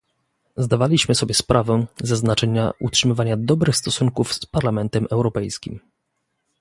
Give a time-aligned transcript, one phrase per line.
[0.57, 5.79] Zdawaliśmy sobie sprawę ze znaczenia utrzymywania dobrych stosunków z Parlamentem Europejskim